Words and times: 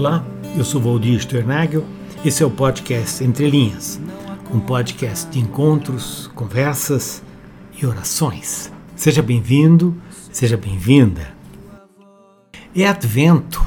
Olá, 0.00 0.24
eu 0.56 0.64
sou 0.64 0.80
Valdir 0.80 1.20
Sternagel. 1.20 1.84
Esse 2.24 2.42
é 2.42 2.46
o 2.46 2.50
podcast 2.50 3.22
Entre 3.22 3.50
Linhas, 3.50 4.00
um 4.50 4.58
podcast 4.58 5.30
de 5.30 5.38
encontros, 5.38 6.26
conversas 6.34 7.22
e 7.76 7.84
orações. 7.84 8.72
Seja 8.96 9.20
bem-vindo, 9.22 9.94
seja 10.32 10.56
bem-vinda. 10.56 11.34
É 12.74 12.86
Advento. 12.86 13.62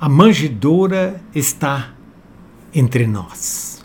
A 0.00 0.08
manjedoura 0.08 1.20
está 1.34 1.92
entre 2.72 3.04
nós. 3.04 3.84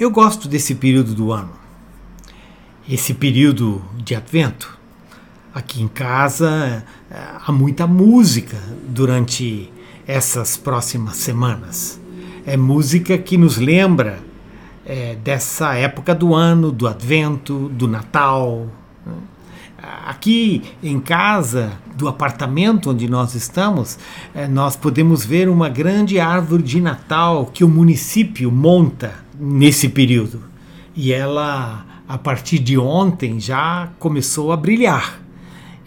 Eu 0.00 0.10
gosto 0.10 0.48
desse 0.48 0.74
período 0.74 1.14
do 1.14 1.32
ano. 1.32 1.52
Esse 2.88 3.12
período 3.12 3.84
de 3.98 4.14
Advento. 4.14 4.78
Aqui 5.54 5.82
em 5.82 5.88
casa 5.88 6.82
eh, 7.10 7.28
há 7.46 7.52
muita 7.52 7.86
música 7.86 8.56
durante 8.88 9.70
essas 10.08 10.56
próximas 10.56 11.18
semanas. 11.18 12.00
É 12.46 12.56
música 12.56 13.18
que 13.18 13.36
nos 13.36 13.58
lembra 13.58 14.20
é, 14.86 15.14
dessa 15.16 15.74
época 15.74 16.14
do 16.14 16.34
ano, 16.34 16.72
do 16.72 16.88
Advento, 16.88 17.68
do 17.68 17.86
Natal. 17.86 18.66
Né? 19.04 19.12
Aqui 20.06 20.62
em 20.82 20.98
casa, 20.98 21.72
do 21.94 22.08
apartamento 22.08 22.90
onde 22.90 23.06
nós 23.06 23.34
estamos, 23.34 23.98
é, 24.34 24.48
nós 24.48 24.76
podemos 24.76 25.26
ver 25.26 25.46
uma 25.46 25.68
grande 25.68 26.18
árvore 26.18 26.62
de 26.62 26.80
Natal 26.80 27.50
que 27.52 27.62
o 27.62 27.68
município 27.68 28.50
monta 28.50 29.12
nesse 29.38 29.90
período. 29.90 30.42
E 30.96 31.12
ela, 31.12 31.84
a 32.08 32.16
partir 32.16 32.58
de 32.60 32.78
ontem, 32.78 33.38
já 33.38 33.90
começou 33.98 34.52
a 34.52 34.56
brilhar 34.56 35.27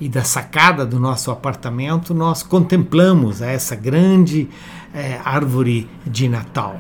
e 0.02 0.10
da 0.10 0.24
sacada 0.24 0.84
do 0.84 1.00
nosso 1.00 1.30
apartamento, 1.30 2.12
nós 2.12 2.42
contemplamos 2.42 3.40
essa 3.40 3.76
grande 3.76 4.50
é, 4.92 5.22
árvore 5.24 5.88
de 6.04 6.28
Natal. 6.28 6.80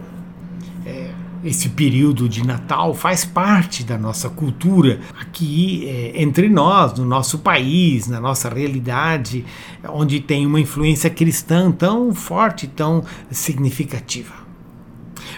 É, 0.83 1.11
esse 1.43 1.69
período 1.69 2.27
de 2.27 2.43
Natal 2.43 2.95
faz 2.95 3.23
parte 3.23 3.83
da 3.83 3.95
nossa 3.95 4.27
cultura 4.27 5.01
aqui 5.19 5.87
é, 5.87 6.19
entre 6.19 6.49
nós, 6.49 6.97
no 6.97 7.05
nosso 7.05 7.37
país, 7.37 8.07
na 8.07 8.19
nossa 8.19 8.49
realidade, 8.49 9.45
onde 9.87 10.19
tem 10.19 10.47
uma 10.47 10.59
influência 10.59 11.09
cristã 11.09 11.71
tão 11.71 12.15
forte, 12.15 12.65
tão 12.65 13.03
significativa. 13.29 14.33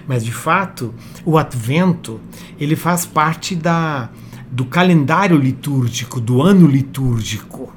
Mas 0.07 0.23
de 0.23 0.31
fato, 0.31 0.93
o 1.25 1.37
Advento 1.37 2.21
ele 2.57 2.77
faz 2.77 3.05
parte 3.05 3.55
da 3.55 4.09
do 4.53 4.65
calendário 4.65 5.35
litúrgico, 5.35 6.21
do 6.21 6.39
ano 6.39 6.67
litúrgico, 6.67 7.73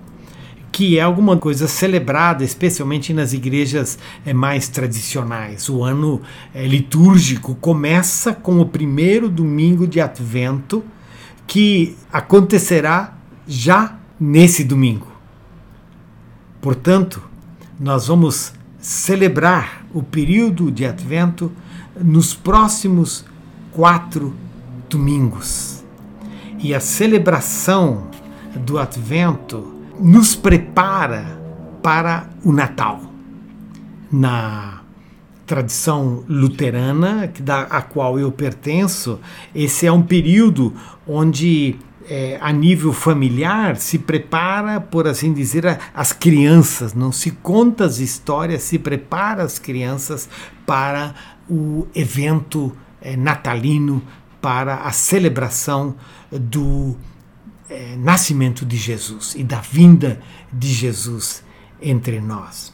que 0.70 0.98
é 0.98 1.00
alguma 1.00 1.38
coisa 1.38 1.66
celebrada, 1.66 2.44
especialmente 2.44 3.14
nas 3.14 3.32
igrejas 3.32 3.98
é, 4.26 4.34
mais 4.34 4.68
tradicionais. 4.68 5.70
O 5.70 5.82
ano 5.82 6.20
é, 6.54 6.66
litúrgico 6.66 7.54
começa 7.54 8.34
com 8.34 8.60
o 8.60 8.66
primeiro 8.66 9.26
domingo 9.30 9.86
de 9.86 10.02
Advento, 10.02 10.84
que 11.46 11.96
acontecerá 12.12 13.16
já 13.48 13.96
nesse 14.20 14.62
domingo. 14.62 15.10
Portanto, 16.60 17.22
nós 17.80 18.08
vamos 18.08 18.52
celebrar 18.78 19.86
o 19.94 20.02
período 20.02 20.70
de 20.70 20.84
Advento 20.84 21.50
nos 21.98 22.34
próximos 22.34 23.24
quatro 23.72 24.34
domingos. 24.90 25.85
E 26.66 26.74
a 26.74 26.80
celebração 26.80 28.08
do 28.56 28.76
Advento 28.76 29.72
nos 30.00 30.34
prepara 30.34 31.40
para 31.80 32.28
o 32.42 32.50
Natal. 32.50 33.00
Na 34.10 34.80
tradição 35.46 36.24
luterana, 36.28 37.32
da 37.38 37.60
a 37.60 37.80
qual 37.80 38.18
eu 38.18 38.32
pertenço, 38.32 39.20
esse 39.54 39.86
é 39.86 39.92
um 39.92 40.02
período 40.02 40.74
onde 41.06 41.76
é, 42.10 42.36
a 42.40 42.52
nível 42.52 42.92
familiar 42.92 43.76
se 43.76 43.96
prepara, 43.96 44.80
por 44.80 45.06
assim 45.06 45.32
dizer, 45.32 45.78
as 45.94 46.12
crianças, 46.12 46.94
não 46.94 47.12
se 47.12 47.30
conta 47.30 47.84
as 47.84 48.00
histórias, 48.00 48.64
se 48.64 48.76
prepara 48.76 49.44
as 49.44 49.56
crianças 49.60 50.28
para 50.66 51.14
o 51.48 51.86
evento 51.94 52.72
é, 53.00 53.16
natalino 53.16 54.02
para 54.46 54.76
a 54.76 54.92
celebração 54.92 55.96
do 56.30 56.96
é, 57.68 57.96
nascimento 57.96 58.64
de 58.64 58.76
Jesus 58.76 59.34
e 59.36 59.42
da 59.42 59.60
vinda 59.60 60.20
de 60.52 60.68
Jesus 60.68 61.42
entre 61.82 62.20
nós. 62.20 62.72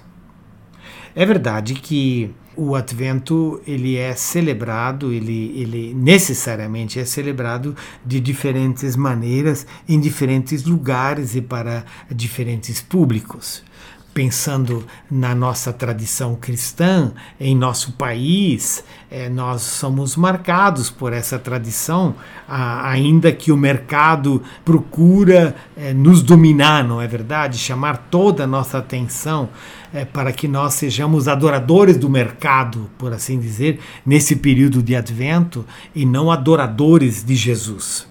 É 1.16 1.24
verdade 1.24 1.72
que 1.72 2.30
o 2.54 2.74
Advento 2.74 3.58
ele 3.66 3.96
é 3.96 4.14
celebrado, 4.14 5.14
ele, 5.14 5.58
ele 5.58 5.94
necessariamente 5.94 7.00
é 7.00 7.06
celebrado 7.06 7.74
de 8.04 8.20
diferentes 8.20 8.94
maneiras, 8.94 9.66
em 9.88 9.98
diferentes 9.98 10.64
lugares 10.64 11.34
e 11.34 11.40
para 11.40 11.86
diferentes 12.10 12.82
públicos 12.82 13.64
pensando 14.14 14.84
na 15.10 15.34
nossa 15.34 15.72
tradição 15.72 16.34
cristã, 16.34 17.12
em 17.40 17.56
nosso 17.56 17.92
país, 17.92 18.84
é, 19.10 19.28
nós 19.28 19.62
somos 19.62 20.16
marcados 20.16 20.90
por 20.90 21.12
essa 21.12 21.38
tradição, 21.38 22.14
a, 22.46 22.90
ainda 22.90 23.32
que 23.32 23.50
o 23.50 23.56
mercado 23.56 24.42
procura 24.64 25.56
é, 25.76 25.94
nos 25.94 26.22
dominar, 26.22 26.84
não 26.84 27.00
é 27.00 27.06
verdade? 27.06 27.56
Chamar 27.56 28.08
toda 28.10 28.44
a 28.44 28.46
nossa 28.46 28.78
atenção 28.78 29.48
é, 29.92 30.04
para 30.04 30.32
que 30.32 30.46
nós 30.46 30.74
sejamos 30.74 31.26
adoradores 31.26 31.96
do 31.96 32.10
mercado, 32.10 32.90
por 32.98 33.12
assim 33.12 33.38
dizer, 33.40 33.80
nesse 34.04 34.36
período 34.36 34.82
de 34.82 34.94
advento 34.94 35.64
e 35.94 36.04
não 36.04 36.30
adoradores 36.30 37.24
de 37.24 37.34
Jesus. 37.34 38.06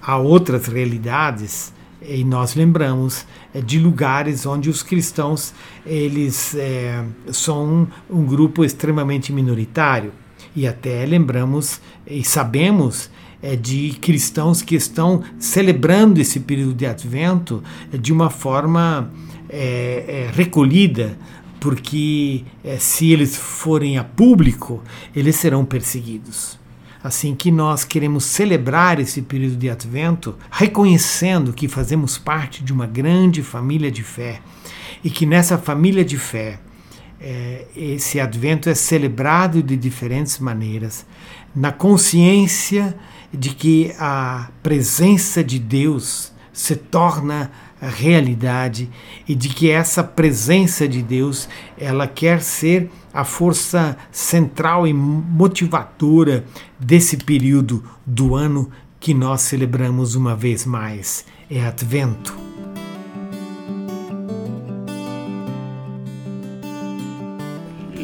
Há 0.00 0.16
outras 0.16 0.66
realidades 0.66 1.74
e 2.08 2.24
nós 2.24 2.54
lembramos 2.54 3.26
é, 3.54 3.60
de 3.60 3.78
lugares 3.78 4.46
onde 4.46 4.70
os 4.70 4.82
cristãos 4.82 5.52
eles 5.84 6.54
é, 6.54 7.04
são 7.32 7.88
um 8.08 8.24
grupo 8.24 8.64
extremamente 8.64 9.32
minoritário. 9.32 10.12
E 10.54 10.66
até 10.66 11.04
lembramos 11.04 11.80
e 12.06 12.24
sabemos 12.24 13.10
é, 13.42 13.54
de 13.54 13.90
cristãos 14.00 14.62
que 14.62 14.74
estão 14.74 15.22
celebrando 15.38 16.20
esse 16.20 16.40
período 16.40 16.74
de 16.74 16.86
Advento 16.86 17.62
é, 17.92 17.98
de 17.98 18.12
uma 18.12 18.30
forma 18.30 19.10
é, 19.48 20.04
é, 20.08 20.30
recolhida 20.32 21.18
porque 21.60 22.44
se 22.78 23.10
eles 23.12 23.34
forem 23.36 23.98
a 23.98 24.04
público 24.04 24.82
eles 25.14 25.36
serão 25.36 25.64
perseguidos 25.64 26.58
assim 27.06 27.34
que 27.34 27.50
nós 27.50 27.84
queremos 27.84 28.24
celebrar 28.24 28.98
esse 28.98 29.22
período 29.22 29.56
de 29.56 29.70
Advento, 29.70 30.36
reconhecendo 30.50 31.52
que 31.52 31.68
fazemos 31.68 32.18
parte 32.18 32.62
de 32.62 32.72
uma 32.72 32.86
grande 32.86 33.42
família 33.42 33.90
de 33.90 34.02
fé 34.02 34.40
e 35.02 35.10
que 35.10 35.24
nessa 35.24 35.56
família 35.56 36.04
de 36.04 36.18
fé 36.18 36.58
é, 37.20 37.66
esse 37.76 38.20
Advento 38.20 38.68
é 38.68 38.74
celebrado 38.74 39.62
de 39.62 39.76
diferentes 39.76 40.38
maneiras, 40.38 41.06
na 41.54 41.72
consciência 41.72 42.96
de 43.32 43.50
que 43.50 43.92
a 43.98 44.50
presença 44.62 45.42
de 45.42 45.58
Deus 45.58 46.32
se 46.52 46.76
torna 46.76 47.50
realidade 47.80 48.90
e 49.28 49.34
de 49.34 49.48
que 49.50 49.70
essa 49.70 50.02
presença 50.02 50.88
de 50.88 51.02
Deus 51.02 51.48
ela 51.78 52.06
quer 52.06 52.40
ser 52.40 52.90
a 53.16 53.24
força 53.24 53.96
central 54.12 54.86
e 54.86 54.92
motivadora 54.92 56.44
desse 56.78 57.16
período 57.16 57.82
do 58.04 58.34
ano 58.34 58.70
que 59.00 59.14
nós 59.14 59.40
celebramos 59.40 60.14
uma 60.14 60.36
vez 60.36 60.66
mais 60.66 61.24
é 61.50 61.64
Advento. 61.66 62.36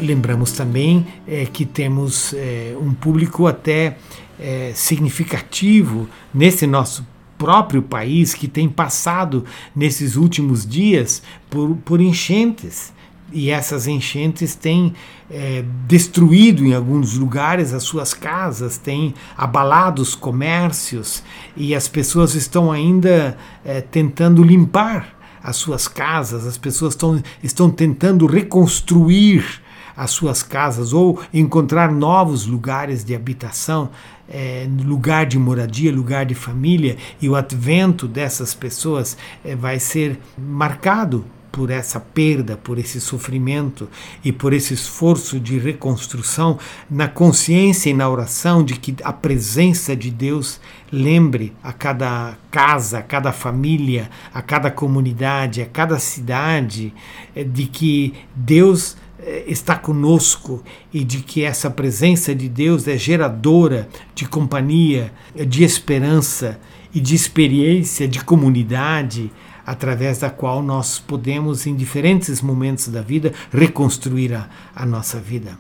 Lembramos 0.01 0.53
também 0.53 1.07
é, 1.29 1.45
que 1.45 1.67
temos 1.67 2.33
é, 2.33 2.75
um 2.81 2.95
público 2.95 3.47
até 3.47 3.99
é, 4.41 4.73
significativo 4.75 6.09
nesse 6.33 6.67
nosso 6.67 7.07
próprio 7.37 7.83
país 7.83 8.33
que 8.33 8.49
tem 8.49 8.67
passado 8.67 9.45
nesses 9.77 10.17
últimos 10.17 10.65
dias 10.67 11.23
por, 11.51 11.77
por 11.85 12.01
enchentes. 12.01 12.95
E 13.33 13.51
essas 13.51 13.87
enchentes 13.87 14.55
têm 14.55 14.95
é, 15.31 15.65
destruído 15.87 16.65
em 16.65 16.75
alguns 16.75 17.17
lugares 17.17 17.73
as 17.73 17.83
suas 17.83 18.13
casas, 18.13 18.77
têm 18.77 19.15
abalado 19.37 20.03
os 20.03 20.15
comércios 20.15 21.23
e 21.57 21.75
as 21.75 21.89
pessoas 21.89 22.35
estão 22.35 22.71
ainda 22.71 23.37
é, 23.65 23.81
tentando 23.81 24.43
limpar 24.43 25.17
as 25.43 25.57
suas 25.57 25.89
casas, 25.89 26.47
as 26.47 26.57
pessoas 26.59 26.93
estão, 26.93 27.23
estão 27.43 27.71
tentando 27.71 28.27
reconstruir 28.27 29.63
as 29.97 30.11
suas 30.11 30.43
casas 30.43 30.93
ou 30.93 31.21
encontrar 31.33 31.91
novos 31.91 32.47
lugares 32.47 33.05
de 33.05 33.15
habitação, 33.15 33.91
é, 34.29 34.67
lugar 34.85 35.27
de 35.27 35.39
moradia, 35.39 35.93
lugar 35.93 36.25
de 36.25 36.35
família, 36.35 36.97
e 37.21 37.29
o 37.29 37.37
advento 37.37 38.07
dessas 38.09 38.55
pessoas 38.55 39.17
é, 39.45 39.55
vai 39.55 39.79
ser 39.79 40.19
marcado 40.39 41.25
por 41.53 41.71
essa 41.71 42.01
perda, 42.01 42.57
por 42.57 42.79
esse 42.79 42.99
sofrimento 42.99 43.89
e 44.25 44.33
por 44.33 44.55
esse 44.55 44.73
esforço 44.73 45.39
de 45.39 45.59
reconstrução, 45.59 46.59
na 46.91 47.07
consciência 47.07 47.91
e 47.91 47.95
na 47.95 48.09
oração 48.09 48.65
de 48.65 48.75
que 48.75 48.97
a 49.05 49.13
presença 49.13 49.95
de 49.95 50.11
Deus 50.11 50.59
lembre 50.91 51.53
a 51.63 51.73
cada 51.73 52.39
casa, 52.51 52.99
a 52.99 53.03
cada 53.03 53.33
família, 53.33 54.11
a 54.33 54.41
cada 54.41 54.71
comunidade, 54.71 55.61
a 55.61 55.67
cada 55.67 55.99
cidade, 55.99 56.93
eh, 57.37 57.45
de 57.45 57.67
que 57.67 58.15
Deus 58.35 58.97
eh, 59.19 59.45
está 59.47 59.77
conosco 59.77 60.63
e 60.93 61.05
de 61.05 61.21
que 61.21 61.45
essa 61.45 61.71
presença 61.71 62.35
de 62.35 62.49
Deus 62.49 62.89
é 62.89 62.97
geradora 62.97 63.89
de 64.15 64.27
companhia, 64.27 65.13
de 65.47 65.63
esperança 65.63 66.59
e 66.95 67.01
de 67.01 67.15
experiência 67.15 68.07
de 68.07 68.25
comunidade 68.25 69.31
através 69.65 70.19
da 70.19 70.31
qual 70.31 70.63
nós 70.63 70.99
podemos, 70.99 71.67
em 71.67 71.75
diferentes 71.75 72.43
momentos 72.43 72.89
da 72.89 73.01
vida, 73.01 73.33
reconstruir 73.53 74.35
a, 74.35 74.49
a 74.75 74.85
nossa 74.85 75.21
vida. 75.21 75.59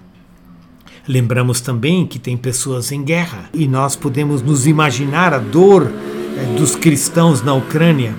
Lembramos 1.07 1.61
também 1.61 2.07
que 2.07 2.19
tem 2.19 2.37
pessoas 2.37 2.93
em 2.93 3.03
guerra 3.03 3.49
e 3.53 3.67
nós 3.67 3.97
podemos 3.97 4.43
nos 4.43 4.67
imaginar 4.67 5.33
a 5.35 5.39
dor 5.39 5.91
eh, 5.91 6.55
dos 6.57 6.77
cristãos 6.77 7.43
na 7.43 7.55
Ucrânia 7.55 8.15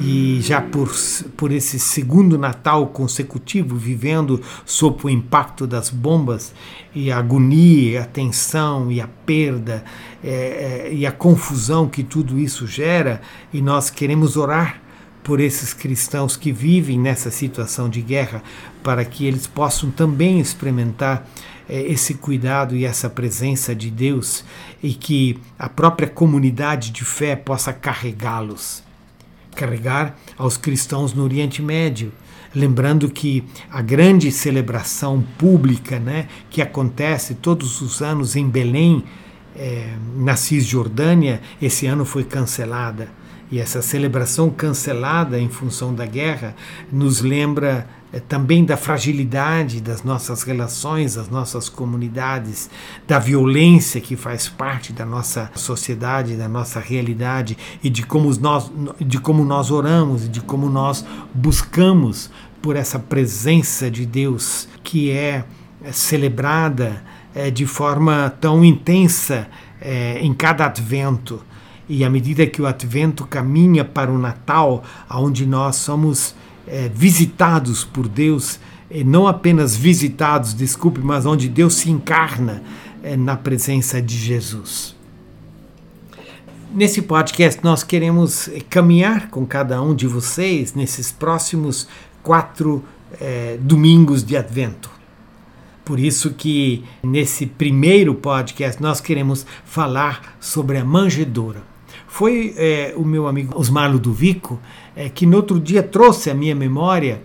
e 0.00 0.40
já 0.40 0.60
por, 0.60 0.92
por 1.36 1.52
esse 1.52 1.78
segundo 1.78 2.38
Natal 2.38 2.86
consecutivo, 2.88 3.76
vivendo 3.76 4.40
sob 4.64 5.04
o 5.04 5.10
impacto 5.10 5.66
das 5.66 5.90
bombas 5.90 6.52
e 6.94 7.10
a 7.10 7.18
agonia, 7.18 8.02
a 8.02 8.06
tensão 8.06 8.90
e 8.90 9.00
a 9.00 9.08
perda 9.08 9.84
é, 10.22 10.90
e 10.92 11.06
a 11.06 11.12
confusão 11.12 11.88
que 11.88 12.02
tudo 12.02 12.38
isso 12.38 12.66
gera, 12.66 13.20
e 13.52 13.60
nós 13.60 13.90
queremos 13.90 14.36
orar 14.36 14.80
por 15.22 15.40
esses 15.40 15.72
cristãos 15.72 16.36
que 16.36 16.52
vivem 16.52 16.98
nessa 16.98 17.30
situação 17.30 17.88
de 17.88 18.02
guerra, 18.02 18.42
para 18.82 19.04
que 19.04 19.24
eles 19.24 19.46
possam 19.46 19.90
também 19.90 20.38
experimentar 20.38 21.26
é, 21.68 21.80
esse 21.80 22.14
cuidado 22.14 22.76
e 22.76 22.84
essa 22.84 23.08
presença 23.08 23.74
de 23.74 23.90
Deus 23.90 24.44
e 24.82 24.92
que 24.92 25.38
a 25.58 25.68
própria 25.68 26.08
comunidade 26.08 26.90
de 26.90 27.04
fé 27.04 27.34
possa 27.34 27.72
carregá-los 27.72 28.84
carregar 29.54 30.16
aos 30.36 30.56
cristãos 30.56 31.14
no 31.14 31.22
Oriente 31.22 31.62
Médio. 31.62 32.12
Lembrando 32.54 33.08
que 33.08 33.42
a 33.70 33.82
grande 33.82 34.30
celebração 34.30 35.24
pública 35.38 35.98
né, 35.98 36.28
que 36.50 36.62
acontece 36.62 37.34
todos 37.34 37.80
os 37.80 38.00
anos 38.00 38.36
em 38.36 38.48
Belém, 38.48 39.02
é, 39.56 39.94
na 40.16 40.36
Cisjordânia, 40.36 41.40
esse 41.60 41.86
ano 41.86 42.04
foi 42.04 42.24
cancelada. 42.24 43.08
E 43.50 43.58
essa 43.58 43.82
celebração 43.82 44.50
cancelada 44.50 45.38
em 45.38 45.48
função 45.48 45.94
da 45.94 46.06
guerra 46.06 46.54
nos 46.90 47.20
lembra 47.20 47.86
é, 48.14 48.20
também 48.20 48.64
da 48.64 48.76
fragilidade 48.76 49.80
das 49.80 50.04
nossas 50.04 50.44
relações, 50.44 51.16
das 51.16 51.28
nossas 51.28 51.68
comunidades, 51.68 52.70
da 53.08 53.18
violência 53.18 54.00
que 54.00 54.14
faz 54.14 54.48
parte 54.48 54.92
da 54.92 55.04
nossa 55.04 55.50
sociedade, 55.56 56.36
da 56.36 56.48
nossa 56.48 56.78
realidade 56.78 57.58
e 57.82 57.90
de 57.90 58.04
como 58.06 58.32
nós, 58.38 58.70
de 59.00 59.18
como 59.18 59.44
nós 59.44 59.72
oramos 59.72 60.26
e 60.26 60.28
de 60.28 60.40
como 60.40 60.70
nós 60.70 61.04
buscamos 61.34 62.30
por 62.62 62.76
essa 62.76 63.00
presença 63.00 63.90
de 63.90 64.06
Deus 64.06 64.68
que 64.84 65.10
é, 65.10 65.44
é 65.82 65.90
celebrada 65.90 67.02
é, 67.34 67.50
de 67.50 67.66
forma 67.66 68.32
tão 68.40 68.64
intensa 68.64 69.48
em 70.20 70.32
cada 70.32 70.64
advento. 70.64 71.42
E 71.86 72.04
à 72.04 72.08
medida 72.08 72.46
que 72.46 72.62
o 72.62 72.66
advento 72.66 73.26
caminha 73.26 73.84
para 73.84 74.10
o 74.10 74.16
Natal, 74.16 74.82
onde 75.10 75.44
nós 75.44 75.76
somos 75.76 76.34
é, 76.66 76.88
visitados 76.88 77.84
por 77.84 78.08
Deus, 78.08 78.58
não 79.04 79.26
apenas 79.26 79.74
visitados, 79.76 80.54
desculpe, 80.54 81.00
mas 81.00 81.26
onde 81.26 81.48
Deus 81.48 81.74
se 81.74 81.90
encarna 81.90 82.62
é, 83.02 83.16
na 83.16 83.36
presença 83.36 84.00
de 84.00 84.16
Jesus. 84.16 84.94
Nesse 86.74 87.02
podcast, 87.02 87.62
nós 87.62 87.84
queremos 87.84 88.48
é, 88.48 88.60
caminhar 88.60 89.28
com 89.28 89.46
cada 89.46 89.80
um 89.80 89.94
de 89.94 90.06
vocês 90.06 90.74
nesses 90.74 91.12
próximos 91.12 91.86
quatro 92.22 92.82
é, 93.20 93.56
domingos 93.60 94.24
de 94.24 94.36
Advento. 94.36 94.90
Por 95.84 96.00
isso 96.00 96.30
que 96.30 96.82
nesse 97.02 97.46
primeiro 97.46 98.14
podcast 98.14 98.82
nós 98.82 99.00
queremos 99.00 99.46
falar 99.64 100.36
sobre 100.40 100.78
a 100.78 100.84
manjedoura. 100.84 101.62
Foi 102.06 102.54
é, 102.56 102.94
o 102.96 103.04
meu 103.04 103.26
amigo 103.26 103.58
Osmar 103.58 103.90
Ludovico 103.90 104.58
é, 104.94 105.08
que 105.08 105.26
no 105.26 105.36
outro 105.36 105.58
dia 105.58 105.82
trouxe 105.82 106.30
à 106.30 106.34
minha 106.34 106.54
memória 106.54 107.22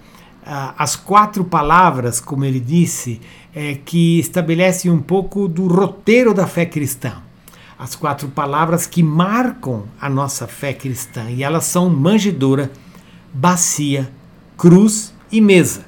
as 0.78 0.96
quatro 0.96 1.44
palavras, 1.44 2.20
como 2.20 2.44
ele 2.44 2.60
disse, 2.60 3.22
é, 3.54 3.76
que 3.76 4.20
estabelecem 4.20 4.90
um 4.90 5.00
pouco 5.00 5.48
do 5.48 5.68
roteiro 5.68 6.34
da 6.34 6.48
fé 6.48 6.66
cristã. 6.66 7.22
As 7.78 7.96
quatro 7.96 8.28
palavras 8.30 8.88
que 8.88 9.04
marcam 9.04 9.84
a 10.02 10.10
nossa 10.10 10.48
fé 10.48 10.74
cristã. 10.74 11.30
E 11.30 11.44
elas 11.44 11.66
são 11.66 11.90
manjedoura, 11.90 12.72
bacia, 13.32 14.12
cruz 14.58 15.14
e 15.32 15.40
mesa. 15.40 15.86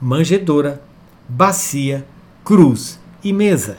Manjedoura, 0.00 0.82
bacia, 1.28 2.06
cruz 2.44 3.00
e 3.22 3.32
mesa. 3.32 3.78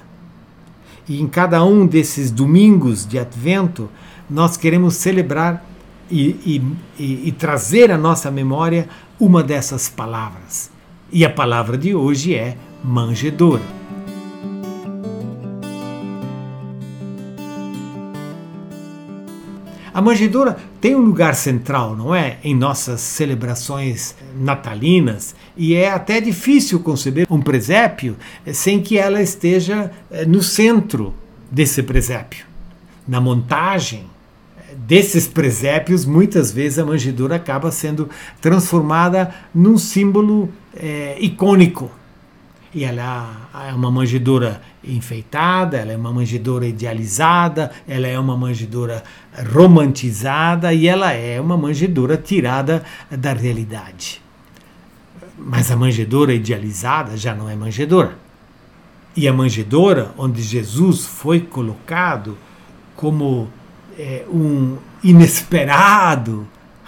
E 1.11 1.19
em 1.19 1.27
cada 1.27 1.61
um 1.61 1.85
desses 1.85 2.31
domingos 2.31 3.05
de 3.05 3.19
advento, 3.19 3.89
nós 4.29 4.55
queremos 4.55 4.95
celebrar 4.95 5.61
e, 6.09 6.63
e, 6.97 7.27
e 7.27 7.31
trazer 7.33 7.91
à 7.91 7.97
nossa 7.97 8.31
memória 8.31 8.87
uma 9.19 9.43
dessas 9.43 9.89
palavras. 9.89 10.71
E 11.11 11.25
a 11.25 11.29
palavra 11.29 11.77
de 11.77 11.93
hoje 11.93 12.33
é 12.33 12.55
manjedora. 12.81 13.80
A 19.93 20.01
manjedoura 20.01 20.57
tem 20.79 20.95
um 20.95 21.01
lugar 21.01 21.35
central, 21.35 21.95
não 21.95 22.15
é? 22.15 22.37
Em 22.43 22.55
nossas 22.55 23.01
celebrações 23.01 24.15
natalinas, 24.35 25.35
e 25.57 25.73
é 25.73 25.91
até 25.91 26.21
difícil 26.21 26.79
conceber 26.79 27.27
um 27.29 27.41
presépio 27.41 28.15
sem 28.53 28.81
que 28.81 28.97
ela 28.97 29.21
esteja 29.21 29.91
eh, 30.09 30.25
no 30.25 30.41
centro 30.41 31.13
desse 31.51 31.83
presépio. 31.83 32.45
Na 33.05 33.19
montagem, 33.19 34.05
desses 34.77 35.27
presépios, 35.27 36.05
muitas 36.05 36.51
vezes 36.51 36.79
a 36.79 36.85
manjedoura 36.85 37.35
acaba 37.35 37.71
sendo 37.71 38.09
transformada 38.39 39.33
num 39.53 39.77
símbolo 39.77 40.49
é, 40.73 41.17
icônico. 41.19 41.91
E 42.73 42.85
ela 42.85 43.49
é 43.67 43.73
uma 43.73 43.91
manjedoura 43.91 44.61
enfeitada, 44.81 45.77
ela 45.77 45.91
é 45.91 45.97
uma 45.97 46.13
manjedoura 46.13 46.65
idealizada, 46.65 47.71
ela 47.85 48.07
é 48.07 48.17
uma 48.17 48.37
manjedoura 48.37 49.03
romantizada 49.53 50.73
e 50.73 50.87
ela 50.87 51.11
é 51.11 51.39
uma 51.41 51.57
manjedoura 51.57 52.15
tirada 52.15 52.83
da 53.09 53.33
realidade. 53.33 54.21
Mas 55.37 55.69
a 55.69 55.75
manjedoura 55.75 56.33
idealizada 56.33 57.17
já 57.17 57.35
não 57.35 57.49
é 57.49 57.55
manjedoura. 57.55 58.17
E 59.15 59.27
a 59.27 59.33
manjedoura, 59.33 60.13
onde 60.17 60.41
Jesus 60.41 61.05
foi 61.05 61.41
colocado 61.41 62.37
como 62.95 63.49
é, 63.99 64.23
um 64.29 64.77
inesperado 65.03 66.47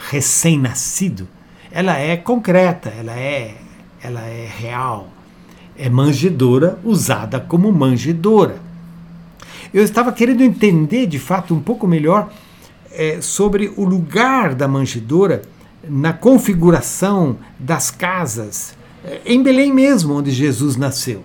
recém-nascido, 0.10 1.28
ela 1.72 1.98
é 1.98 2.16
concreta, 2.16 2.90
ela 2.90 3.14
é, 3.20 3.56
ela 4.02 4.22
é 4.22 4.48
real. 4.48 5.10
É 5.78 5.90
manjedora 5.90 6.80
usada 6.84 7.40
como 7.40 7.72
manjedora. 7.72 8.58
Eu 9.74 9.84
estava 9.84 10.12
querendo 10.12 10.42
entender 10.42 11.08
de 11.08 11.18
fato 11.18 11.54
um 11.54 11.60
pouco 11.60 11.88
melhor 11.88 12.32
é, 12.92 13.20
sobre 13.22 13.74
o 13.76 13.84
lugar 13.84 14.54
da 14.54 14.68
manjedora 14.68 15.42
na 15.88 16.14
configuração 16.14 17.38
das 17.60 17.92
casas, 17.92 18.76
é, 19.04 19.22
em 19.26 19.42
Belém 19.42 19.74
mesmo, 19.74 20.14
onde 20.14 20.32
Jesus 20.32 20.78
nasceu. 20.78 21.24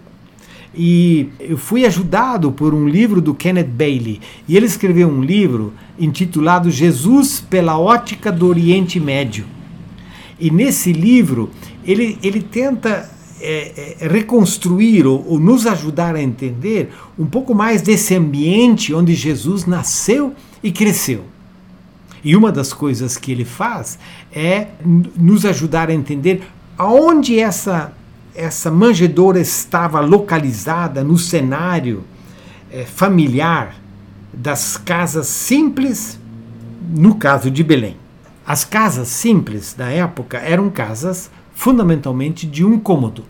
E 0.75 1.31
eu 1.41 1.57
fui 1.57 1.85
ajudado 1.85 2.53
por 2.53 2.75
um 2.75 2.89
livro 2.89 3.21
do 3.21 3.35
Kenneth 3.35 3.69
Bailey. 3.69 4.21
E 4.47 4.57
ele 4.57 4.67
escreveu 4.67 5.09
um 5.09 5.23
livro 5.23 5.73
intitulado 5.99 6.71
Jesus 6.71 7.41
pela 7.41 7.79
ótica 7.79 8.31
do 8.31 8.47
Oriente 8.47 9.01
Médio. 9.01 9.45
E 10.39 10.51
nesse 10.51 10.93
livro 10.93 11.51
ele, 11.85 12.19
ele 12.23 12.41
tenta 12.41 13.11
é, 13.41 13.97
é, 14.01 14.09
reconstruir 14.09 15.07
ou, 15.07 15.25
ou, 15.27 15.39
nos 15.39 15.67
ajudar 15.67 16.15
a 16.15 16.23
entender 16.23 16.93
um 17.19 17.27
pouco 17.27 17.55
mais 17.55 17.83
desse 17.83 18.15
ambiente 18.15 18.93
onde 18.93 19.15
Jesus 19.15 19.67
nasceu 19.67 20.35
e 20.63 20.73
cresceu. 20.73 21.25
E 22.25 22.35
uma 22.35 22.51
das 22.51 22.73
coisas 22.73 23.17
que 23.17 23.31
ele 23.31 23.45
faz 23.45 23.99
é 24.33 24.69
nos 25.17 25.45
ajudar 25.45 25.89
a 25.89 25.95
entender 25.95 26.43
aonde 26.77 27.39
essa 27.39 27.93
essa 28.39 28.71
manjedoura 28.71 29.41
estava 29.41 29.99
localizada 29.99 31.03
no 31.03 31.19
cenário 31.19 32.05
é, 32.71 32.85
familiar 32.85 33.75
das 34.33 34.77
casas 34.77 35.27
simples, 35.27 36.21
no 36.95 37.17
caso 37.17 37.51
de 37.51 37.65
Belém. 37.65 37.97
As 38.47 38.65
casas 38.65 39.09
simples 39.09 39.75
da 39.75 39.89
época 39.89 40.39
eram 40.39 40.71
casas 40.71 41.31
fundamentalmente 41.59 42.47
de 42.47 42.65
um 42.65 42.79
cômodo. 42.79 43.25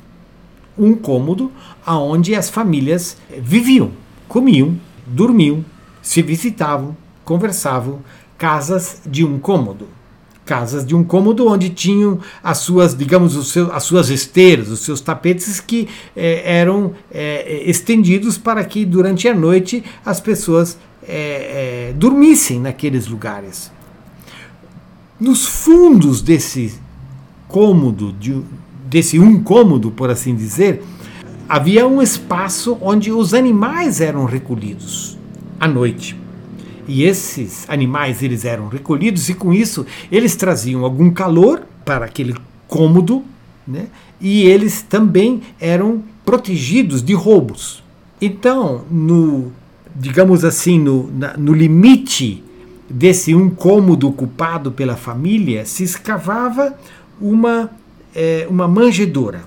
Um 0.76 0.94
cômodo 0.94 1.50
aonde 1.84 2.34
as 2.34 2.50
famílias 2.50 3.16
viviam, 3.38 3.92
comiam, 4.28 4.78
dormiam, 5.06 5.64
se 6.02 6.20
visitavam, 6.20 6.94
conversavam, 7.24 8.00
casas 8.36 9.00
de 9.06 9.24
um 9.24 9.38
cômodo. 9.38 9.88
Casas 10.44 10.84
de 10.86 10.94
um 10.94 11.02
cômodo 11.02 11.48
onde 11.48 11.70
tinham 11.70 12.20
as 12.44 12.58
suas, 12.58 12.94
digamos, 12.94 13.50
seu, 13.50 13.72
as 13.72 13.84
suas 13.84 14.10
esteiras, 14.10 14.68
os 14.68 14.80
seus 14.80 15.00
tapetes 15.00 15.58
que 15.58 15.88
eh, 16.14 16.42
eram 16.44 16.92
eh, 17.10 17.62
estendidos 17.64 18.36
para 18.36 18.62
que 18.62 18.84
durante 18.84 19.26
a 19.26 19.34
noite 19.34 19.82
as 20.04 20.20
pessoas 20.20 20.76
eh, 21.02 21.94
dormissem 21.96 22.60
naqueles 22.60 23.06
lugares. 23.06 23.72
Nos 25.18 25.46
fundos 25.46 26.20
desse 26.20 26.86
cômodo, 27.48 28.12
de, 28.12 28.40
desse 28.88 29.18
um 29.18 29.42
cômodo, 29.42 29.90
por 29.90 30.10
assim 30.10 30.34
dizer, 30.34 30.82
havia 31.48 31.86
um 31.86 32.00
espaço 32.00 32.78
onde 32.80 33.10
os 33.10 33.34
animais 33.34 34.00
eram 34.00 34.24
recolhidos 34.24 35.18
à 35.58 35.66
noite. 35.66 36.16
E 36.86 37.02
esses 37.02 37.68
animais 37.68 38.22
eles 38.22 38.44
eram 38.44 38.68
recolhidos 38.68 39.28
e 39.28 39.34
com 39.34 39.52
isso 39.52 39.84
eles 40.10 40.36
traziam 40.36 40.84
algum 40.84 41.10
calor 41.10 41.62
para 41.84 42.04
aquele 42.04 42.34
cômodo, 42.66 43.22
né? 43.66 43.86
E 44.20 44.44
eles 44.44 44.82
também 44.82 45.42
eram 45.60 46.02
protegidos 46.24 47.02
de 47.02 47.12
roubos. 47.12 47.82
Então, 48.20 48.84
no 48.90 49.52
digamos 49.94 50.44
assim, 50.44 50.78
no, 50.78 51.10
na, 51.12 51.36
no 51.36 51.52
limite 51.52 52.44
desse 52.88 53.34
um 53.34 53.50
cômodo 53.50 54.08
ocupado 54.08 54.70
pela 54.72 54.96
família, 54.96 55.66
se 55.66 55.82
escavava 55.82 56.74
uma, 57.20 57.70
é, 58.14 58.46
uma 58.48 58.68
manjedoura. 58.68 59.42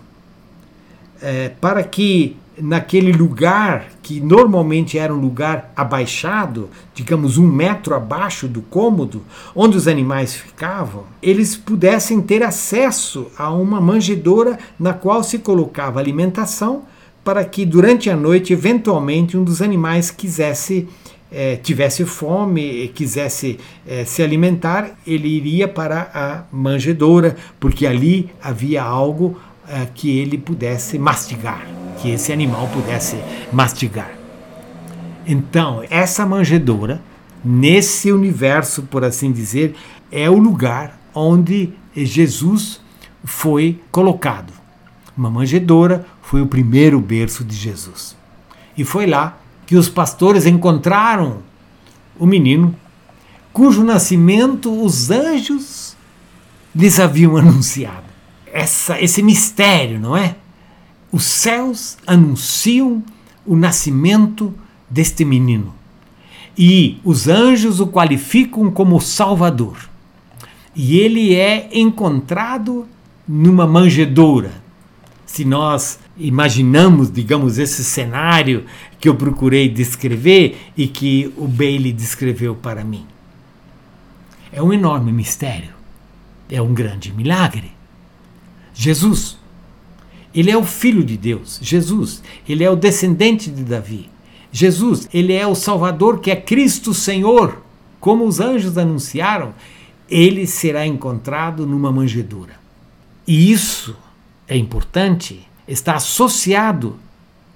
É, 1.21 1.49
para 1.49 1.83
que 1.83 2.35
naquele 2.57 3.11
lugar 3.11 3.87
que 4.01 4.19
normalmente 4.19 4.97
era 4.97 5.13
um 5.13 5.19
lugar 5.19 5.71
abaixado, 5.75 6.69
digamos 6.93 7.37
um 7.37 7.47
metro 7.47 7.95
abaixo 7.95 8.47
do 8.47 8.61
cômodo, 8.61 9.23
onde 9.55 9.77
os 9.77 9.87
animais 9.87 10.35
ficavam, 10.35 11.03
eles 11.21 11.55
pudessem 11.55 12.21
ter 12.21 12.43
acesso 12.43 13.27
a 13.37 13.51
uma 13.51 13.79
manjedoura 13.79 14.57
na 14.79 14.93
qual 14.93 15.23
se 15.23 15.39
colocava 15.39 15.99
alimentação 15.99 16.83
para 17.23 17.45
que 17.45 17.65
durante 17.65 18.09
a 18.09 18.15
noite, 18.15 18.51
eventualmente, 18.51 19.37
um 19.37 19.43
dos 19.43 19.61
animais 19.61 20.09
quisesse 20.09 20.87
é, 21.31 21.55
tivesse 21.55 22.05
fome, 22.05 22.89
quisesse 22.89 23.57
é, 23.87 24.03
se 24.03 24.21
alimentar, 24.21 24.91
ele 25.07 25.29
iria 25.29 25.67
para 25.67 26.11
a 26.13 26.43
manjedoura, 26.51 27.37
porque 27.59 27.87
ali 27.87 28.29
havia 28.41 28.83
algo 28.83 29.39
é, 29.67 29.87
que 29.93 30.19
ele 30.19 30.37
pudesse 30.37 30.99
mastigar, 30.99 31.65
que 32.01 32.11
esse 32.11 32.33
animal 32.33 32.67
pudesse 32.73 33.15
mastigar. 33.51 34.11
Então, 35.25 35.83
essa 35.89 36.25
manjedoura, 36.25 37.01
nesse 37.43 38.11
universo, 38.11 38.83
por 38.83 39.03
assim 39.03 39.31
dizer, 39.31 39.75
é 40.11 40.29
o 40.29 40.37
lugar 40.37 40.99
onde 41.13 41.71
Jesus 41.95 42.81
foi 43.23 43.79
colocado. 43.91 44.51
Uma 45.15 45.29
manjedoura 45.29 46.05
foi 46.21 46.41
o 46.41 46.47
primeiro 46.47 46.99
berço 46.99 47.43
de 47.43 47.55
Jesus. 47.55 48.15
E 48.77 48.83
foi 48.83 49.05
lá 49.05 49.40
que 49.71 49.77
os 49.77 49.87
pastores 49.87 50.45
encontraram 50.45 51.37
o 52.19 52.25
menino, 52.25 52.75
cujo 53.53 53.85
nascimento 53.85 54.69
os 54.83 55.09
anjos 55.09 55.95
lhes 56.75 56.99
haviam 56.99 57.37
anunciado. 57.37 58.03
Essa, 58.51 59.01
esse 59.01 59.23
mistério, 59.23 59.97
não 59.97 60.17
é? 60.17 60.35
Os 61.09 61.23
céus 61.23 61.97
anunciam 62.05 63.01
o 63.45 63.55
nascimento 63.55 64.53
deste 64.89 65.23
menino. 65.23 65.73
E 66.57 66.99
os 67.05 67.29
anjos 67.29 67.79
o 67.79 67.87
qualificam 67.87 68.69
como 68.69 68.99
Salvador. 68.99 69.89
E 70.75 70.97
ele 70.97 71.33
é 71.33 71.69
encontrado 71.71 72.85
numa 73.25 73.65
manjedoura. 73.65 74.60
Se 75.31 75.45
nós 75.45 75.97
imaginamos, 76.17 77.09
digamos, 77.09 77.57
esse 77.57 77.85
cenário 77.85 78.65
que 78.99 79.07
eu 79.07 79.15
procurei 79.15 79.69
descrever 79.69 80.57
e 80.75 80.87
que 80.87 81.33
o 81.37 81.47
Bailey 81.47 81.93
descreveu 81.93 82.53
para 82.53 82.83
mim. 82.83 83.05
É 84.51 84.61
um 84.61 84.73
enorme 84.73 85.09
mistério. 85.09 85.69
É 86.49 86.61
um 86.61 86.73
grande 86.73 87.13
milagre. 87.13 87.71
Jesus, 88.73 89.37
ele 90.35 90.51
é 90.51 90.57
o 90.57 90.65
filho 90.65 91.01
de 91.01 91.15
Deus. 91.15 91.59
Jesus, 91.61 92.21
ele 92.45 92.65
é 92.65 92.69
o 92.69 92.75
descendente 92.75 93.49
de 93.49 93.63
Davi. 93.63 94.09
Jesus, 94.51 95.07
ele 95.13 95.31
é 95.31 95.47
o 95.47 95.55
Salvador 95.55 96.19
que 96.19 96.29
é 96.29 96.35
Cristo 96.35 96.93
Senhor. 96.93 97.63
Como 98.01 98.25
os 98.25 98.41
anjos 98.41 98.77
anunciaram, 98.77 99.53
ele 100.09 100.45
será 100.45 100.85
encontrado 100.85 101.65
numa 101.65 101.89
manjedoura. 101.89 102.55
E 103.25 103.49
isso 103.49 103.95
é 104.51 104.57
importante 104.57 105.47
está 105.65 105.95
associado, 105.95 106.99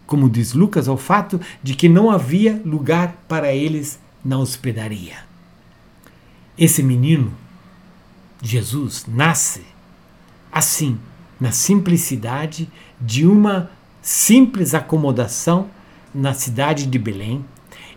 como 0.08 0.30
diz 0.30 0.54
Lucas, 0.54 0.88
ao 0.88 0.96
fato 0.96 1.42
de 1.62 1.74
que 1.74 1.90
não 1.90 2.10
havia 2.10 2.62
lugar 2.64 3.18
para 3.28 3.54
eles 3.54 4.00
na 4.24 4.38
hospedaria. 4.38 5.18
Esse 6.58 6.82
menino, 6.82 7.34
Jesus, 8.42 9.06
nasce 9.10 9.66
assim, 10.50 10.98
na 11.38 11.52
simplicidade 11.52 12.70
de 13.02 13.28
uma 13.28 13.70
simples 14.02 14.74
acomodação 14.74 15.70
na 16.14 16.34
cidade 16.34 16.86
de 16.86 16.98
Belém, 16.98 17.44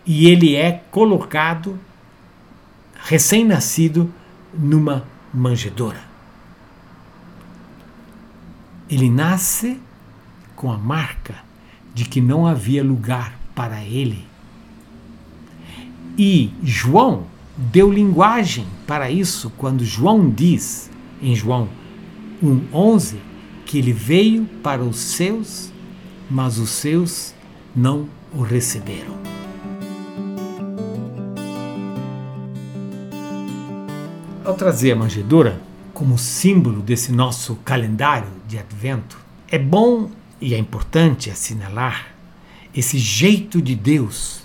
e 0.05 0.27
ele 0.27 0.57
é 0.57 0.83
colocado, 0.91 1.79
recém-nascido, 3.05 4.13
numa 4.53 5.05
manjedoura. 5.33 6.08
Ele 8.89 9.09
nasce 9.09 9.79
com 10.55 10.71
a 10.71 10.77
marca 10.77 11.35
de 11.93 12.05
que 12.05 12.19
não 12.19 12.47
havia 12.47 12.83
lugar 12.83 13.39
para 13.53 13.83
ele. 13.83 14.25
E 16.17 16.51
João 16.63 17.23
deu 17.55 17.91
linguagem 17.91 18.65
para 18.87 19.11
isso 19.11 19.51
quando 19.57 19.85
João 19.85 20.29
diz, 20.29 20.89
em 21.21 21.35
João 21.35 21.69
1,11, 22.43 23.17
que 23.65 23.77
ele 23.77 23.93
veio 23.93 24.45
para 24.63 24.81
os 24.81 24.97
seus, 24.97 25.71
mas 26.29 26.57
os 26.57 26.69
seus 26.71 27.35
não 27.75 28.09
o 28.33 28.41
receberam. 28.41 29.19
Ao 34.43 34.55
trazer 34.55 34.93
a 34.93 34.95
manjedoura 34.95 35.61
como 35.99 36.17
símbolo 36.17 36.81
desse 36.81 37.11
nosso 37.11 37.57
calendário 37.57 38.31
de 38.47 38.57
advento, 38.57 39.19
é 39.49 39.59
bom 39.59 40.09
e 40.39 40.53
é 40.53 40.57
importante 40.57 41.29
assinalar 41.29 42.15
esse 42.73 42.97
jeito 42.97 43.61
de 43.61 43.75
Deus 43.75 44.43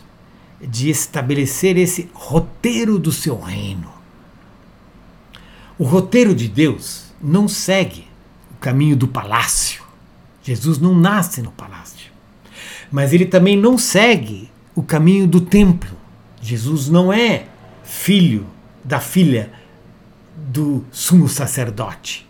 de 0.60 0.90
estabelecer 0.90 1.76
esse 1.76 2.10
roteiro 2.12 2.98
do 2.98 3.12
seu 3.12 3.38
reino. 3.38 3.88
O 5.78 5.84
roteiro 5.84 6.34
de 6.34 6.48
Deus 6.48 7.14
não 7.22 7.46
segue 7.46 8.08
o 8.52 8.56
caminho 8.56 8.96
do 8.96 9.06
palácio. 9.06 9.84
Jesus 10.42 10.80
não 10.80 10.92
nasce 10.92 11.40
no 11.40 11.52
palácio. 11.52 12.10
Mas 12.90 13.12
ele 13.12 13.26
também 13.26 13.56
não 13.56 13.78
segue 13.78 14.50
o 14.74 14.82
caminho 14.82 15.28
do 15.28 15.40
templo. 15.40 15.96
Jesus 16.42 16.88
não 16.88 17.12
é 17.12 17.46
filho 17.84 18.44
da 18.82 18.98
filha 18.98 19.52
do 20.36 20.84
sumo 20.90 21.28
sacerdote. 21.28 22.26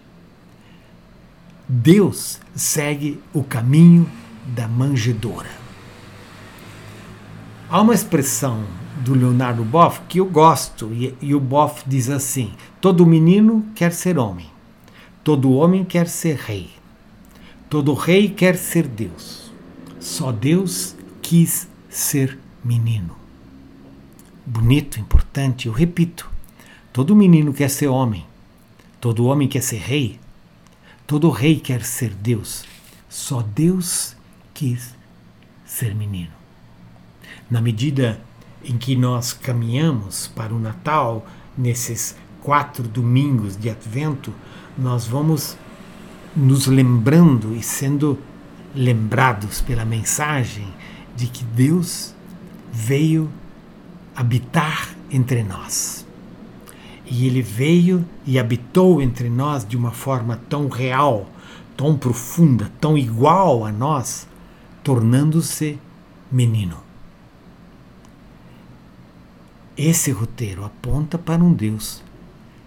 Deus 1.69 2.41
segue 2.55 3.21
o 3.33 3.43
caminho 3.43 4.11
da 4.47 4.69
manjedoura. 4.69 5.49
Há 7.69 7.81
uma 7.81 7.95
expressão 7.95 8.65
do 9.03 9.15
Leonardo 9.15 9.65
Boff 9.65 10.03
que 10.09 10.21
eu 10.21 10.27
gosto, 10.27 10.93
e, 10.93 11.15
e 11.21 11.35
o 11.35 11.41
Boff 11.41 11.83
diz 11.87 12.11
assim: 12.11 12.53
todo 12.81 13.07
menino 13.07 13.67
quer 13.75 13.93
ser 13.93 14.19
homem, 14.19 14.47
todo 15.23 15.53
homem 15.53 15.85
quer 15.85 16.07
ser 16.07 16.37
rei, 16.37 16.71
todo 17.69 17.95
rei 17.95 18.29
quer 18.29 18.57
ser 18.57 18.87
Deus, 18.87 19.51
só 19.99 20.31
Deus 20.31 20.95
quis 21.23 21.67
ser 21.89 22.39
menino. 22.63 23.17
Bonito, 24.47 25.01
importante, 25.01 25.67
eu 25.67 25.73
repito: 25.73 26.31
todo 26.95 27.15
menino 27.15 27.53
quer 27.53 27.69
ser 27.69 27.89
homem, 27.89 28.25
todo 29.03 29.27
homem 29.27 29.47
quer 29.47 29.63
ser 29.63 29.81
rei, 29.81 30.19
Todo 31.07 31.29
rei 31.29 31.61
quer 31.61 31.85
ser 31.85 32.15
Deus. 32.15 32.65
Só 33.11 33.43
Deus 33.43 34.17
quis 34.55 34.95
ser 35.67 35.95
menino. 35.95 36.33
Na 37.51 37.61
medida 37.61 38.21
em 38.65 38.79
que 38.79 38.97
nós 38.97 39.35
caminhamos 39.35 40.29
para 40.29 40.55
o 40.55 40.59
Natal, 40.59 41.27
nesses 41.57 42.17
quatro 42.43 42.85
domingos 42.85 43.55
de 43.55 43.69
Advento, 43.69 44.33
nós 44.79 45.07
vamos 45.07 45.59
nos 46.35 46.67
lembrando 46.67 47.55
e 47.55 47.63
sendo 47.63 48.19
lembrados 48.75 49.61
pela 49.61 49.85
mensagem 49.85 50.67
de 51.15 51.27
que 51.27 51.45
Deus 51.45 52.15
veio 52.73 53.31
habitar 54.17 54.89
entre 55.11 55.45
nós. 55.45 56.04
E 57.17 57.29
ele 57.29 57.43
veio 57.43 58.05
e 58.27 58.41
habitou 58.41 59.01
entre 59.01 59.31
nós 59.31 59.65
de 59.65 59.77
uma 59.77 59.93
forma 59.93 60.37
tão 60.49 60.67
real, 60.67 61.31
tão 61.77 61.97
profunda, 61.97 62.73
tão 62.81 62.99
igual 62.99 63.65
a 63.65 63.71
nós, 63.71 64.27
tornando-se 64.83 65.79
menino. 66.29 66.77
Esse 69.79 70.11
roteiro 70.11 70.65
aponta 70.65 71.17
para 71.17 71.41
um 71.41 71.53
Deus 71.53 72.03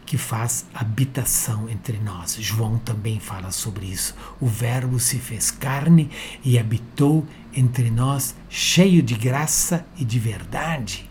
que 0.05 0.17
faz 0.17 0.65
habitação 0.73 1.67
entre 1.67 1.99
nós. 1.99 2.37
João 2.39 2.77
também 2.77 3.19
fala 3.19 3.51
sobre 3.51 3.87
isso. 3.87 4.15
O 4.39 4.47
Verbo 4.47 4.97
se 4.97 5.19
fez 5.19 5.51
carne 5.51 6.09
e 6.41 6.57
habitou 6.57 7.25
entre 7.53 7.91
nós, 7.91 8.33
cheio 8.47 9.03
de 9.03 9.13
graça 9.13 9.85
e 9.97 10.05
de 10.05 10.17
verdade. 10.17 11.09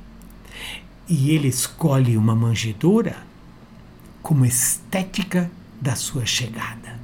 E 1.09 1.31
ele 1.31 1.49
escolhe 1.49 2.17
uma 2.17 2.35
manjedoura 2.35 3.17
como 4.23 4.45
estética 4.45 5.51
da 5.81 5.95
sua 5.95 6.27
chegada. 6.27 6.99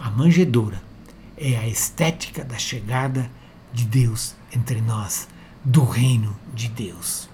A 0.00 0.10
manjedoura 0.10 0.82
é 1.36 1.56
a 1.56 1.68
estética 1.68 2.44
da 2.44 2.56
chegada 2.56 3.30
de 3.72 3.84
Deus 3.84 4.34
entre 4.54 4.80
nós, 4.80 5.28
do 5.64 5.84
reino 5.84 6.34
de 6.54 6.68
Deus. 6.68 7.28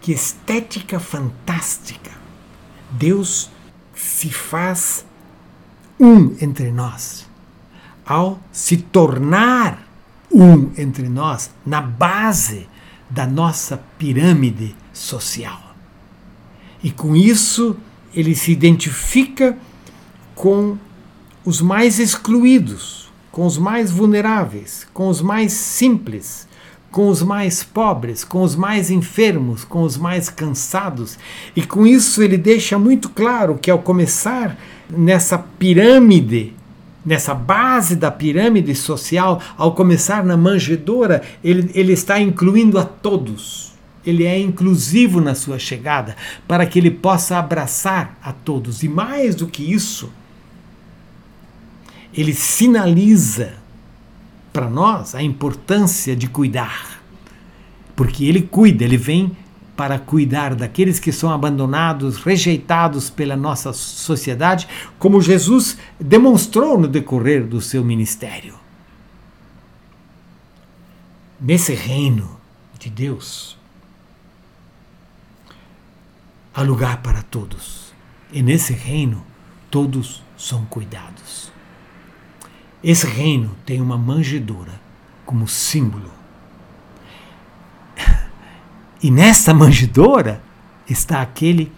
Que 0.00 0.12
estética 0.12 1.00
fantástica! 1.00 2.12
Deus 2.90 3.50
se 3.94 4.30
faz 4.30 5.04
um 5.98 6.36
entre 6.40 6.70
nós. 6.70 7.26
Ao 8.04 8.38
se 8.52 8.76
tornar 8.76 9.88
um 10.30 10.70
entre 10.76 11.08
nós, 11.08 11.50
na 11.64 11.80
base 11.80 12.68
da 13.08 13.26
nossa 13.26 13.82
pirâmide 13.98 14.76
social. 14.96 15.74
E 16.82 16.90
com 16.90 17.14
isso, 17.14 17.76
ele 18.14 18.34
se 18.34 18.50
identifica 18.50 19.56
com 20.34 20.76
os 21.44 21.60
mais 21.60 21.98
excluídos, 21.98 23.12
com 23.30 23.46
os 23.46 23.58
mais 23.58 23.90
vulneráveis, 23.90 24.86
com 24.92 25.08
os 25.08 25.20
mais 25.20 25.52
simples, 25.52 26.48
com 26.90 27.08
os 27.08 27.22
mais 27.22 27.62
pobres, 27.62 28.24
com 28.24 28.42
os 28.42 28.56
mais 28.56 28.90
enfermos, 28.90 29.64
com 29.64 29.82
os 29.82 29.98
mais 29.98 30.30
cansados. 30.30 31.18
E 31.54 31.62
com 31.62 31.86
isso 31.86 32.22
ele 32.22 32.38
deixa 32.38 32.78
muito 32.78 33.10
claro 33.10 33.58
que 33.60 33.70
ao 33.70 33.78
começar 33.78 34.58
nessa 34.88 35.36
pirâmide, 35.38 36.54
nessa 37.04 37.34
base 37.34 37.96
da 37.96 38.10
pirâmide 38.10 38.74
social, 38.74 39.40
ao 39.58 39.74
começar 39.74 40.24
na 40.24 40.36
manjedoura, 40.36 41.22
ele, 41.44 41.70
ele 41.74 41.92
está 41.92 42.18
incluindo 42.18 42.78
a 42.78 42.84
todos. 42.84 43.75
Ele 44.06 44.24
é 44.24 44.38
inclusivo 44.38 45.20
na 45.20 45.34
sua 45.34 45.58
chegada, 45.58 46.16
para 46.46 46.64
que 46.64 46.78
ele 46.78 46.90
possa 46.90 47.38
abraçar 47.38 48.16
a 48.22 48.32
todos. 48.32 48.82
E 48.82 48.88
mais 48.88 49.34
do 49.34 49.48
que 49.48 49.62
isso, 49.62 50.10
ele 52.14 52.32
sinaliza 52.32 53.54
para 54.52 54.70
nós 54.70 55.14
a 55.14 55.22
importância 55.22 56.16
de 56.16 56.28
cuidar. 56.28 57.02
Porque 57.94 58.24
ele 58.24 58.42
cuida, 58.42 58.84
ele 58.84 58.96
vem 58.96 59.36
para 59.76 59.98
cuidar 59.98 60.54
daqueles 60.54 60.98
que 60.98 61.12
são 61.12 61.30
abandonados, 61.30 62.16
rejeitados 62.16 63.10
pela 63.10 63.36
nossa 63.36 63.72
sociedade, 63.74 64.66
como 64.98 65.20
Jesus 65.20 65.76
demonstrou 66.00 66.78
no 66.78 66.88
decorrer 66.88 67.46
do 67.46 67.60
seu 67.60 67.84
ministério. 67.84 68.54
Nesse 71.38 71.74
reino 71.74 72.40
de 72.78 72.88
Deus, 72.88 73.55
há 76.56 76.62
lugar 76.62 77.02
para 77.02 77.22
todos. 77.22 77.92
E 78.32 78.42
nesse 78.42 78.72
reino, 78.72 79.22
todos 79.70 80.22
são 80.38 80.64
cuidados. 80.64 81.52
Esse 82.82 83.06
reino 83.06 83.54
tem 83.66 83.80
uma 83.80 83.98
manjedoura 83.98 84.80
como 85.26 85.46
símbolo. 85.46 86.10
E 89.02 89.10
nessa 89.10 89.52
manjedoura 89.52 90.42
está 90.88 91.20
aquele 91.20 91.70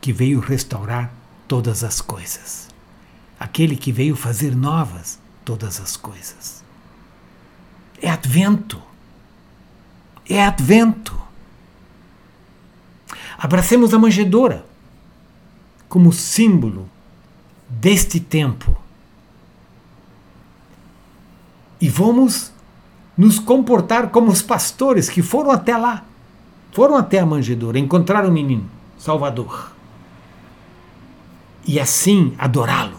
que 0.00 0.12
veio 0.12 0.40
restaurar 0.40 1.12
todas 1.46 1.84
as 1.84 2.00
coisas. 2.00 2.68
Aquele 3.38 3.76
que 3.76 3.92
veio 3.92 4.16
fazer 4.16 4.54
novas 4.56 5.20
todas 5.44 5.80
as 5.80 5.96
coisas. 5.96 6.64
É 8.02 8.10
advento. 8.10 8.82
É 10.28 10.44
advento. 10.44 11.27
Abracemos 13.38 13.94
a 13.94 13.98
manjedoura 13.98 14.66
como 15.88 16.12
símbolo 16.12 16.88
deste 17.68 18.18
tempo 18.18 18.76
e 21.80 21.88
vamos 21.88 22.52
nos 23.16 23.38
comportar 23.38 24.10
como 24.10 24.30
os 24.30 24.42
pastores 24.42 25.08
que 25.08 25.22
foram 25.22 25.52
até 25.52 25.76
lá, 25.76 26.04
foram 26.72 26.96
até 26.96 27.20
a 27.20 27.26
manjedoura, 27.26 27.78
encontraram 27.78 28.28
o 28.28 28.32
menino, 28.32 28.68
Salvador. 28.98 29.72
E 31.64 31.78
assim 31.78 32.34
adorá-lo. 32.38 32.98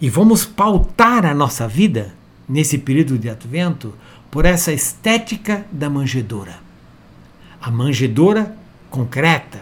E 0.00 0.08
vamos 0.08 0.44
pautar 0.44 1.26
a 1.26 1.34
nossa 1.34 1.66
vida 1.66 2.14
nesse 2.48 2.78
período 2.78 3.18
de 3.18 3.28
advento 3.28 3.94
por 4.30 4.44
essa 4.44 4.72
estética 4.72 5.66
da 5.72 5.90
manjedoura. 5.90 6.58
A 7.60 7.70
manjedoura 7.70 8.56
concreta, 8.90 9.60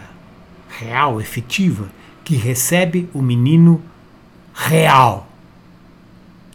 real, 0.79 1.21
efetiva, 1.21 1.89
que 2.23 2.35
recebe 2.35 3.09
o 3.13 3.21
menino 3.21 3.81
real 4.53 5.27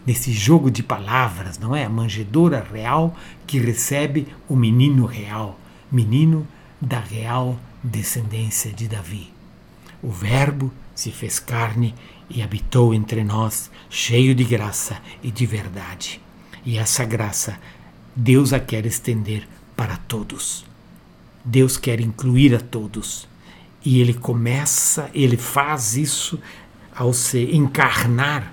nesse 0.06 0.32
jogo 0.32 0.70
de 0.70 0.82
palavras, 0.82 1.58
não 1.58 1.74
é? 1.74 1.84
A 1.84 1.88
manjedoura 1.88 2.66
real 2.72 3.16
que 3.46 3.58
recebe 3.58 4.28
o 4.48 4.54
menino 4.54 5.06
real, 5.06 5.58
menino 5.90 6.46
da 6.80 7.00
real 7.00 7.58
descendência 7.82 8.72
de 8.72 8.86
Davi. 8.86 9.32
O 10.02 10.10
Verbo 10.10 10.70
se 10.94 11.10
fez 11.10 11.38
carne 11.38 11.94
e 12.28 12.42
habitou 12.42 12.94
entre 12.94 13.24
nós, 13.24 13.70
cheio 13.88 14.34
de 14.34 14.44
graça 14.44 14.98
e 15.22 15.30
de 15.30 15.46
verdade. 15.46 16.20
E 16.64 16.78
essa 16.78 17.04
graça 17.04 17.58
Deus 18.14 18.52
a 18.52 18.60
quer 18.60 18.86
estender 18.86 19.46
para 19.74 19.96
todos. 19.96 20.64
Deus 21.44 21.76
quer 21.76 22.00
incluir 22.00 22.54
a 22.54 22.60
todos. 22.60 23.28
E 23.84 24.00
ele 24.00 24.14
começa, 24.14 25.10
ele 25.12 25.36
faz 25.36 25.96
isso 25.96 26.40
ao 26.94 27.12
se 27.12 27.54
encarnar 27.54 28.52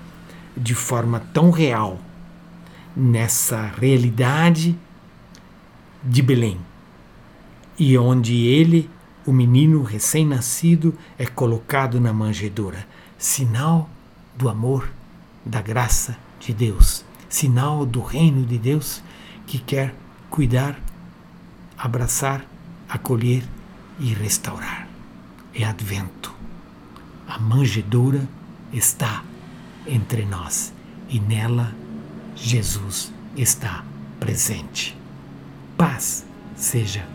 de 0.58 0.76
forma 0.76 1.20
tão 1.34 1.52
real 1.52 2.00
nessa 2.96 3.72
realidade 3.80 4.78
de 6.04 6.22
Belém. 6.22 6.60
E 7.80 7.98
onde 7.98 8.36
ele, 8.46 8.90
o 9.26 9.32
menino 9.32 9.84
recém-nascido, 9.84 10.94
é 11.18 11.26
colocado 11.26 12.00
na 12.02 12.12
manjedoura, 12.12 12.86
sinal 13.18 13.90
do 14.38 14.50
amor, 14.50 14.90
da 15.46 15.62
graça 15.62 16.18
de 16.40 16.54
Deus, 16.54 17.06
sinal 17.30 17.86
do 17.86 18.02
reino 18.02 18.46
de 18.46 18.58
Deus 18.58 19.02
que 19.48 19.58
quer 19.58 19.94
cuidar, 20.30 20.80
abraçar, 21.78 22.46
acolher 22.92 23.44
e 24.00 24.14
restaurar. 24.14 24.88
É 25.54 25.64
advento. 25.64 26.34
A 27.28 27.40
manjedoura 27.40 28.28
está 28.74 29.24
entre 29.88 30.26
nós 30.26 30.74
e 31.10 31.20
nela 31.20 31.74
Jesus 32.36 33.12
está 33.36 33.86
presente. 34.20 34.98
Paz 35.78 36.26
seja 36.56 37.08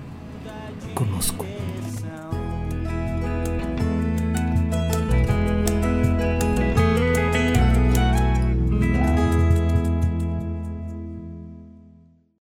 conosco. 0.94 1.44